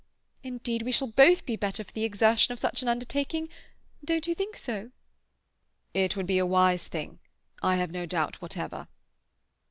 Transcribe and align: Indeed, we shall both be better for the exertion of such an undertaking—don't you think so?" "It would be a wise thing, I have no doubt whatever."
Indeed, 0.41 0.81
we 0.81 0.91
shall 0.91 1.09
both 1.09 1.45
be 1.45 1.55
better 1.55 1.83
for 1.83 1.91
the 1.91 2.05
exertion 2.05 2.51
of 2.51 2.59
such 2.59 2.81
an 2.81 2.87
undertaking—don't 2.87 4.25
you 4.25 4.33
think 4.33 4.55
so?" 4.57 4.89
"It 5.93 6.15
would 6.17 6.25
be 6.25 6.39
a 6.39 6.43
wise 6.47 6.87
thing, 6.87 7.19
I 7.61 7.75
have 7.75 7.91
no 7.91 8.07
doubt 8.07 8.41
whatever." 8.41 8.87